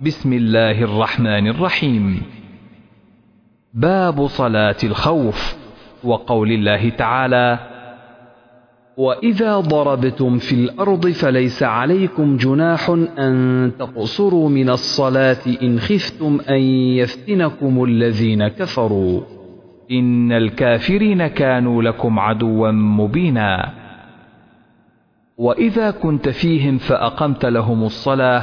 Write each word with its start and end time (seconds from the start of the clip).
بسم 0.00 0.32
الله 0.32 0.82
الرحمن 0.82 1.48
الرحيم. 1.48 2.22
باب 3.74 4.26
صلاة 4.26 4.76
الخوف 4.84 5.56
وقول 6.04 6.52
الله 6.52 6.88
تعالى 6.88 7.58
واذا 8.96 9.60
ضربتم 9.60 10.38
في 10.38 10.54
الأرض 10.54 11.06
فليس 11.06 11.62
عليكم 11.62 12.36
جناح 12.36 12.90
ان 13.18 13.72
تقصروا 13.78 14.48
من 14.48 14.70
الصلاه 14.70 15.36
ان 15.62 15.80
خفتم 15.80 16.40
ان 16.48 16.60
يفتنكم 17.00 17.84
الذين 17.84 18.48
كفروا. 18.48 19.20
ان 19.90 20.32
الكافرين 20.32 21.26
كانوا 21.26 21.82
لكم 21.82 22.18
عدوا 22.18 22.70
مبينا. 22.70 23.72
واذا 25.36 25.90
كنت 25.90 26.28
فيهم 26.28 26.78
فاقمت 26.78 27.46
لهم 27.46 27.84
الصلاه 27.84 28.42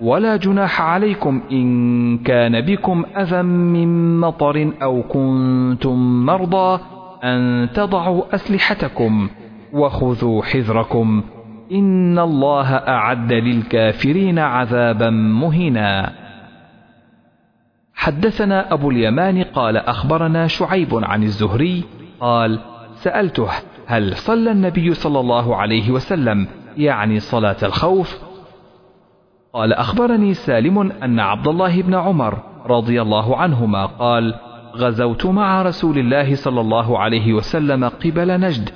ولا 0.00 0.36
جناح 0.36 0.82
عليكم 0.82 1.42
إن 1.52 2.18
كان 2.18 2.60
بكم 2.60 3.04
أذى 3.16 3.42
من 3.42 4.20
مطر 4.20 4.72
أو 4.82 5.02
كنتم 5.02 6.26
مرضى 6.26 6.80
أن 7.24 7.68
تضعوا 7.74 8.34
أسلحتكم 8.34 9.28
وخذوا 9.72 10.42
حذركم 10.42 11.22
إن 11.72 12.18
الله 12.18 12.74
أعد 12.74 13.32
للكافرين 13.32 14.38
عذابا 14.38 15.10
مهينا. 15.10 16.12
حدثنا 17.94 18.72
أبو 18.72 18.90
اليمان 18.90 19.42
قال 19.42 19.76
أخبرنا 19.76 20.46
شعيب 20.46 21.04
عن 21.04 21.22
الزهري 21.22 21.84
قال 22.20 22.58
سألته 22.94 23.48
هل 23.86 24.16
صلى 24.16 24.50
النبي 24.50 24.94
صلى 24.94 25.20
الله 25.20 25.56
عليه 25.56 25.90
وسلم 25.90 26.46
يعني 26.76 27.20
صلاة 27.20 27.56
الخوف؟ 27.62 28.27
قال 29.52 29.72
أخبرني 29.72 30.34
سالم 30.34 30.92
أن 30.92 31.20
عبد 31.20 31.48
الله 31.48 31.82
بن 31.82 31.94
عمر 31.94 32.38
رضي 32.66 33.02
الله 33.02 33.36
عنهما 33.36 33.86
قال 33.86 34.34
غزوت 34.76 35.26
مع 35.26 35.62
رسول 35.62 35.98
الله 35.98 36.34
صلى 36.34 36.60
الله 36.60 36.98
عليه 36.98 37.32
وسلم 37.32 37.84
قبل 37.84 38.40
نجد 38.40 38.70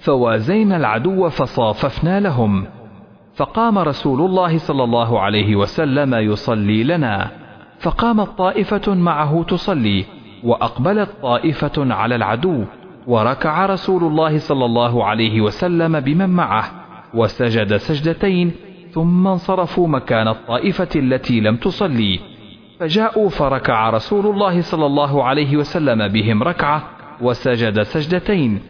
فوازينا 0.00 0.76
العدو 0.76 1.28
فصاففنا 1.28 2.20
لهم. 2.20 2.66
فقام 3.34 3.78
رسول 3.78 4.20
الله 4.20 4.58
صلى 4.58 4.84
الله 4.84 5.20
عليه 5.20 5.56
وسلم 5.56 6.14
يصلي 6.14 6.84
لنا. 6.84 7.30
فقامت 7.78 8.28
طائفة 8.38 8.94
معه 8.94 9.44
تصلي 9.48 10.04
وأقبلت 10.44 11.10
طائفة 11.22 11.94
على 11.94 12.14
العدو 12.14 12.64
وركع 13.06 13.66
رسول 13.66 14.04
الله 14.04 14.38
صلى 14.38 14.64
الله 14.64 15.04
عليه 15.04 15.40
وسلم 15.40 16.00
بمن 16.00 16.30
معه 16.30 16.64
وسجد 17.14 17.76
سجدتين 17.76 18.52
ثم 18.92 19.26
انصرفوا 19.26 19.88
مكان 19.88 20.28
الطائفة 20.28 20.88
التي 20.96 21.40
لم 21.40 21.56
تصلي. 21.56 22.20
فجاءوا 22.80 23.28
فركع 23.28 23.90
رسول 23.90 24.26
الله 24.26 24.60
صلى 24.60 24.86
الله 24.86 25.24
عليه 25.24 25.56
وسلم 25.56 26.08
بهم 26.08 26.42
ركعة 26.42 26.90
وسجد 27.20 27.82
سجدتين. 27.82 28.60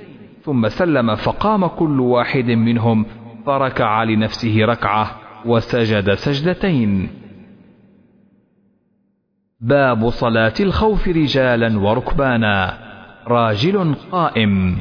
ثم 0.43 0.69
سلم 0.69 1.15
فقام 1.15 1.67
كل 1.67 2.01
واحد 2.01 2.51
منهم 2.51 3.07
فركع 3.47 4.03
لنفسه 4.03 4.65
ركعة 4.65 5.11
وسجد 5.47 6.15
سجدتين. 6.15 7.09
باب 9.61 10.11
صلاة 10.11 10.55
الخوف 10.61 11.09
رجالا 11.09 11.79
وركبانا. 11.79 12.79
راجل 13.27 13.95
قائم. 14.11 14.79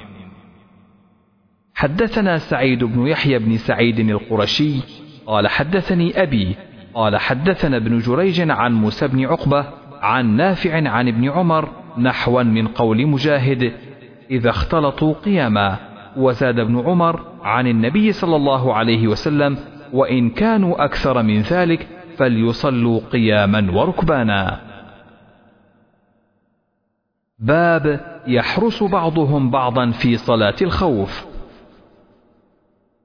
حدثنا 1.73 2.37
سعيد 2.37 2.83
بن 2.83 3.07
يحيى 3.07 3.39
بن 3.39 3.57
سعيد 3.57 3.99
القرشي 3.99 5.00
قال 5.27 5.47
حدثني 5.47 6.23
أبي 6.23 6.55
قال 6.93 7.17
حدثنا 7.17 7.77
ابن 7.77 7.97
جريج 7.99 8.49
عن 8.49 8.73
موسى 8.73 9.07
بن 9.07 9.25
عقبة 9.25 9.65
عن 10.01 10.35
نافع 10.35 10.89
عن 10.89 11.07
ابن 11.07 11.29
عمر 11.29 11.69
نحوا 11.97 12.43
من 12.43 12.67
قول 12.67 13.07
مجاهد 13.07 13.73
إذا 14.31 14.49
اختلطوا 14.49 15.13
قياما 15.13 15.77
وزاد 16.17 16.59
ابن 16.59 16.79
عمر 16.79 17.25
عن 17.41 17.67
النبي 17.67 18.11
صلى 18.11 18.35
الله 18.35 18.73
عليه 18.73 19.07
وسلم 19.07 19.57
وإن 19.93 20.29
كانوا 20.29 20.85
أكثر 20.85 21.23
من 21.23 21.41
ذلك 21.41 21.87
فليصلوا 22.17 23.01
قياما 23.11 23.71
وركبانا. 23.71 24.61
باب 27.39 27.99
يحرس 28.27 28.83
بعضهم 28.83 29.51
بعضا 29.51 29.91
في 29.91 30.17
صلاة 30.17 30.55
الخوف. 30.61 31.30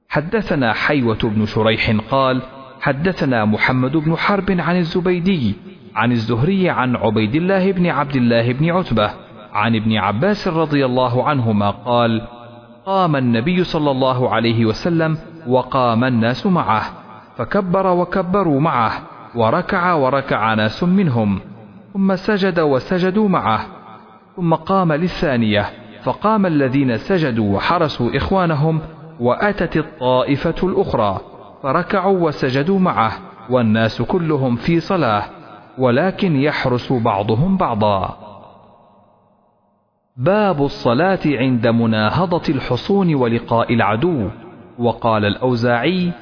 حدثنا 0.08 0.72
حيوة 0.72 1.18
بن 1.22 1.46
شريح 1.46 1.96
قال 2.10 2.42
حدثنا 2.80 3.44
محمد 3.44 3.96
بن 3.96 4.16
حرب 4.16 4.50
عن 4.50 4.76
الزبيدي 4.76 5.54
عن 5.96 6.12
الزهري 6.12 6.70
عن 6.70 6.96
عبيد 6.96 7.34
الله 7.34 7.72
بن 7.72 7.86
عبد 7.86 8.16
الله 8.16 8.52
بن 8.52 8.70
عتبة 8.70 9.10
عن 9.52 9.76
ابن 9.76 9.96
عباس 9.96 10.48
رضي 10.48 10.86
الله 10.86 11.28
عنهما 11.28 11.70
قال 11.70 12.22
قام 12.86 13.16
النبي 13.16 13.64
صلى 13.64 13.90
الله 13.90 14.34
عليه 14.34 14.64
وسلم 14.66 15.18
وقام 15.46 16.04
الناس 16.04 16.46
معه 16.46 16.82
فكبر 17.36 17.86
وكبروا 17.86 18.60
معه 18.60 18.92
وركع 19.34 19.92
وركع 19.92 20.54
ناس 20.54 20.84
منهم 20.84 21.40
ثم 21.92 22.16
سجد 22.16 22.60
وسجدوا 22.60 23.28
معه 23.28 23.66
ثم 24.36 24.54
قام 24.54 24.92
للثانية 24.92 25.66
فقام 26.02 26.46
الذين 26.46 26.96
سجدوا 26.96 27.56
وحرسوا 27.56 28.16
إخوانهم 28.16 28.80
وأتت 29.20 29.76
الطائفة 29.76 30.54
الأخرى 30.62 31.20
فركعوا 31.62 32.18
وسجدوا 32.18 32.78
معه 32.78 33.12
والناس 33.50 34.02
كلهم 34.02 34.56
في 34.56 34.80
صلاة 34.80 35.24
ولكن 35.78 36.36
يحرس 36.36 36.92
بعضهم 36.92 37.56
بعضا. 37.56 38.18
باب 40.16 40.62
الصلاة 40.62 41.18
عند 41.26 41.66
مناهضة 41.66 42.42
الحصون 42.48 43.14
ولقاء 43.14 43.74
العدو. 43.74 44.28
وقال 44.78 45.24
الأوزاعي 45.24 46.12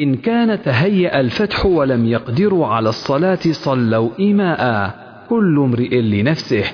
إن 0.00 0.14
كان 0.14 0.62
تهيأ 0.62 1.20
الفتح 1.20 1.66
ولم 1.66 2.06
يقدروا 2.06 2.66
على 2.66 2.88
الصلاة 2.88 3.38
صلوا 3.50 4.10
إيماء 4.18 4.94
كل 5.28 5.58
امرئ 5.58 6.00
لنفسه. 6.00 6.64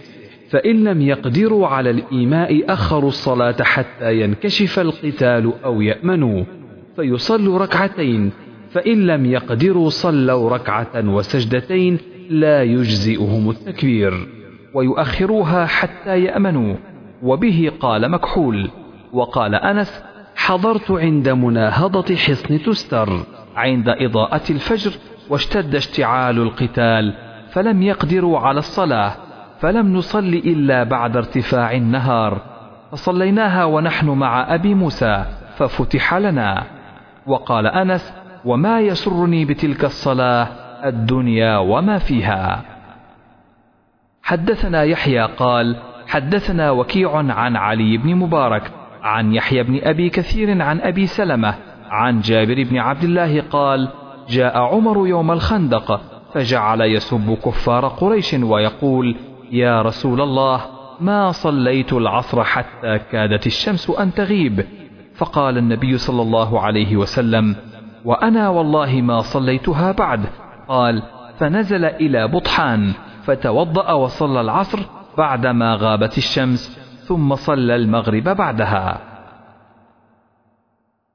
فإن 0.55 0.85
لم 0.85 1.03
يقدروا 1.03 1.67
على 1.67 1.91
الإيماء 1.91 2.73
أخروا 2.73 3.09
الصلاة 3.09 3.57
حتى 3.63 4.21
ينكشف 4.21 4.79
القتال 4.79 5.53
أو 5.65 5.81
يأمنوا. 5.81 6.45
فيصلوا 6.97 7.59
ركعتين. 7.59 8.33
فإن 8.71 9.07
لم 9.07 9.27
يقدروا 9.27 9.91
صلوا 9.91 10.51
ركعة 10.51 11.09
وسجدتين 11.09 11.99
لا 12.31 12.63
يجزئهم 12.63 13.51
التكبير. 13.51 14.29
ويؤخروها 14.75 15.67
حتى 15.67 16.25
يأمنوا. 16.25 16.77
وبه 17.23 17.73
قال 17.81 18.11
مكحول. 18.11 18.71
وقال 19.13 19.55
أنس 19.55 20.05
حضرت 20.37 20.91
عند 20.91 21.29
مناهضة 21.29 22.15
حصن 22.17 22.63
تستر. 22.63 23.21
عند 23.57 23.89
إضاءة 23.89 24.43
الفجر 24.51 24.91
واشتد 25.31 25.75
اشتعال 25.75 26.39
القتال 26.39 27.15
فلم 27.53 27.83
يقدروا 27.83 28.39
على 28.39 28.59
الصلاة. 28.59 29.24
فلم 29.65 29.97
نصل 29.97 30.29
إلا 30.45 30.85
بعد 30.85 31.17
ارتفاع 31.17 31.73
النهار 31.73 32.41
فصليناها 32.93 33.65
ونحن 33.65 34.11
مع 34.11 34.55
أبي 34.55 34.75
موسى 34.75 35.25
ففتح 35.57 36.15
لنا. 36.15 36.65
وقال 37.27 37.67
أنس 37.67 38.15
وما 38.45 38.81
يسرني 38.81 39.45
بتلك 39.45 39.85
الصلاة 39.85 40.49
الدنيا 40.85 41.59
وما 41.59 41.99
فيها. 41.99 42.63
حدثنا 44.23 44.83
يحيى 44.83 45.23
قال 45.23 45.77
حدثنا 46.07 46.71
وكيع 46.71 47.17
عن 47.17 47.57
علي 47.57 47.97
بن 47.97 48.15
مبارك 48.15 48.71
عن 49.03 49.35
يحيى 49.35 49.63
بن 49.63 49.81
أبي 49.83 50.11
كثير 50.11 50.63
عن 50.63 50.81
أبي 50.81 51.07
سلمة 51.07 51.55
عن 51.91 52.21
جابر 52.21 52.63
بن 52.63 52.77
عبد 52.79 53.05
الله 53.05 53.41
قال 53.41 53.89
جاء 54.29 54.59
عمر 54.59 55.07
يوم 55.07 55.31
الخندق 55.31 56.01
فجعل 56.35 56.81
يسب 56.81 57.39
كفار 57.45 57.89
قريش 57.89 58.35
ويقول 58.35 59.17
يا 59.51 59.83
رسول 59.83 60.21
الله 60.21 60.61
ما 61.01 61.33
صليت 61.33 61.93
العصر 61.93 62.45
حتى 62.45 62.99
كادت 62.99 63.47
الشمس 63.47 63.91
أن 63.91 64.15
تغيب. 64.15 64.65
فقال 65.15 65.59
النبي 65.59 65.99
صلى 65.99 66.23
الله 66.23 66.61
عليه 66.61 66.97
وسلم 66.97 67.57
وأنا 68.05 68.49
والله 68.49 69.01
ما 69.01 69.21
صليتها 69.21 69.93
بعد. 69.93 70.21
قال 70.69 71.03
فنزل 71.39 71.85
إلى 71.85 72.29
بطحان 72.29 72.93
فتوضأ 73.23 73.93
وصلى 73.93 74.41
العصر 74.41 74.79
بعدما 75.19 75.75
غابت 75.75 76.19
الشمس 76.19 76.79
ثم 77.07 77.35
صلى 77.35 77.77
المغرب 77.77 78.25
بعدها. 78.25 79.01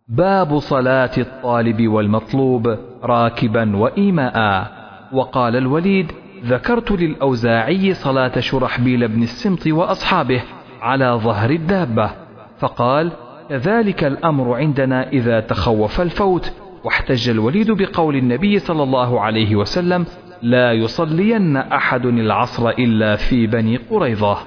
باب 0.08 0.60
صلاة 0.60 1.12
الطالب 1.18 1.88
والمطلوب 1.88 2.78
راكبا 3.04 3.78
وإيماء. 3.78 4.68
وقال 5.14 5.56
الوليد 5.56 6.12
ذكرت 6.46 6.92
للأوزاعي 6.92 7.94
صلاة 7.94 8.40
شرحبيل 8.40 9.08
بن 9.08 9.24
السمط 9.24 9.68
وأصحابه 9.68 10.42
على 10.82 11.20
ظهر 11.24 11.50
الدابة 11.50 12.12
فقال 12.60 13.12
كذلك 13.50 14.04
الأمر 14.04 14.54
عندنا 14.54 15.10
إذا 15.10 15.40
تخوف 15.40 16.02
الفوت 16.02 16.54
واحتج 16.84 17.30
الوليد 17.30 17.72
بقول 17.72 18.16
النبي 18.16 18.60
صلى 18.60 18.84
الله 18.84 19.22
عليه 19.22 19.56
وسلم 19.56 20.06
لا 20.42 20.74
يصلين 20.74 21.58
أحد 21.58 22.06
العصر 22.06 22.70
إلا 22.70 23.16
في 23.16 23.48
بني 23.48 23.78
قريظة 23.78 24.38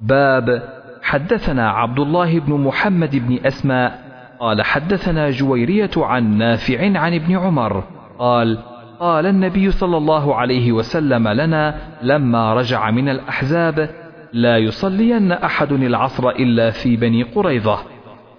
باب 0.00 0.62
حدثنا 1.02 1.70
عبد 1.70 1.98
الله 1.98 2.38
بن 2.40 2.52
محمد 2.54 3.16
بن 3.16 3.38
أسماء 3.46 4.06
قال 4.40 4.62
حدثنا 4.62 5.30
جويرية 5.30 5.90
عن 5.96 6.38
نافع 6.38 6.98
عن 6.98 7.14
ابن 7.14 7.36
عمر 7.36 7.84
قال 8.18 8.58
قال 9.00 9.26
النبي 9.26 9.70
صلى 9.70 9.96
الله 9.96 10.34
عليه 10.34 10.72
وسلم 10.72 11.28
لنا 11.28 11.74
لما 12.02 12.54
رجع 12.54 12.90
من 12.90 13.08
الأحزاب 13.08 13.90
لا 14.32 14.58
يصلين 14.58 15.32
أحد 15.32 15.72
العصر 15.72 16.28
إلا 16.28 16.70
في 16.70 16.96
بني 16.96 17.22
قريظة 17.22 17.78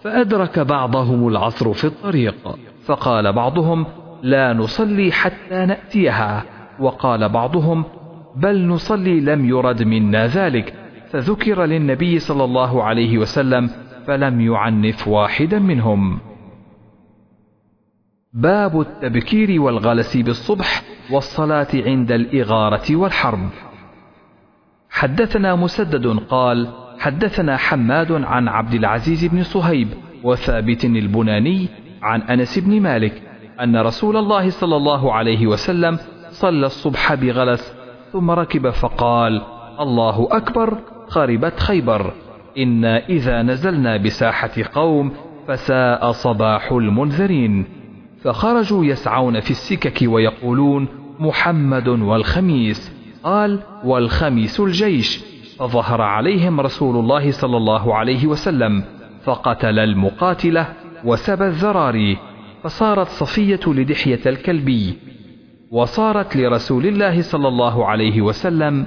فأدرك 0.04 0.59
بعضهم 0.59 1.27
العصر 1.27 1.74
في 1.74 1.86
الطريق 1.86 2.36
فقال 2.86 3.33
بعضهم 3.33 3.86
لا 4.24 4.54
نصلي 4.54 5.12
حتى 5.12 5.65
نأتيها 5.65 6.44
وقال 6.80 7.30
بعضهم 7.30 7.83
بل 8.36 8.68
نصلي 8.68 9.19
لم 9.19 9.50
يرد 9.50 9.83
منا 9.83 10.27
ذلك 10.27 10.74
فذكر 11.10 11.65
للنبي 11.65 12.19
صلى 12.19 12.44
الله 12.44 12.83
عليه 12.83 13.18
وسلم 13.18 13.69
فلم 14.07 14.42
يعنف 14.42 15.07
واحدا 15.07 15.60
منهم. 15.60 16.19
باب 18.38 18.81
التبكير 18.81 19.62
والغلس 19.62 20.18
بالصبح 20.18 20.84
والصلاة 21.12 21.68
عند 21.74 22.12
الإغارة 22.12 22.95
والحرب. 22.95 23.50
حدثنا 24.89 25.56
مسدد 25.56 26.07
قال 26.07 26.68
حدثنا 27.00 27.57
حماد 27.57 28.12
عن 28.12 28.48
عبد 28.48 28.74
العزيز 28.74 29.25
بن 29.25 29.44
صهيب 29.44 29.88
وثابت 30.24 30.86
البناني 30.86 31.68
عن 32.01 32.22
أنس 32.22 32.60
بن 32.60 32.81
مالك 32.81 33.22
أن 33.62 33.78
رسول 33.78 34.18
الله 34.18 34.50
صلى 34.50 34.75
الله 34.75 35.13
عليه 35.13 35.48
وسلم 35.48 35.98
صلى 36.30 36.66
الصبح 36.66 37.13
بغلس 37.13 37.74
ثم 38.13 38.31
ركب 38.31 38.69
فقال 38.69 39.42
الله 39.80 40.28
أكبر 40.31 40.78
خربت 41.07 41.60
خيبر. 41.60 42.13
إنا 42.57 43.06
إذا 43.10 43.42
نزلنا 43.42 43.98
بساحة 43.98 44.51
قوم 44.74 45.12
فساء 45.48 46.12
صباح 46.12 46.72
المنذرين. 46.72 47.76
فخرجوا 48.27 48.85
يسعون 48.85 49.39
في 49.39 49.51
السكك 49.51 50.00
ويقولون 50.01 50.88
محمد 51.19 51.88
والخميس. 51.88 52.91
قال 53.24 53.59
والخميس 53.83 54.59
الجيش. 54.59 55.24
فظهر 55.59 56.01
عليهم 56.01 56.62
رسول 56.62 56.95
الله 56.95 57.31
صلى 57.31 57.57
الله 57.57 57.95
عليه 57.95 58.27
وسلم 58.27 58.83
فقتل 59.24 59.79
المقاتلة 59.79 60.68
وسبى 61.03 61.45
الذراري 61.45 62.18
فصارت 62.63 63.07
صفية 63.07 63.59
لدحية 63.68 64.19
الكلبي 64.25 64.97
وصارت 65.71 66.35
لرسول 66.35 66.85
الله 66.85 67.21
صلى 67.21 67.47
الله 67.47 67.85
عليه 67.85 68.21
وسلم 68.21 68.85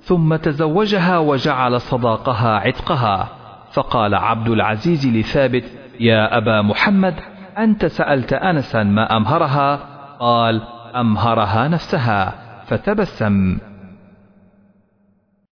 ثم 0.00 0.36
تزوجها 0.36 1.18
وجعل 1.18 1.80
صداقها 1.80 2.56
عتقها. 2.58 3.28
فقال 3.72 4.14
عبد 4.14 4.48
العزيز 4.48 5.06
لثابت 5.06 5.64
يا 6.00 6.36
أبا 6.38 6.62
محمد 6.62 7.14
أنت 7.58 7.86
سألت 7.86 8.32
أنسا 8.32 8.82
ما 8.82 9.16
أمهرها؟ 9.16 9.80
قال 10.18 10.62
أمهرها 10.96 11.68
نفسها 11.68 12.32
فتبسم. 12.66 13.58